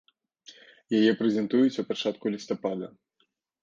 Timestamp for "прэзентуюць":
1.21-1.79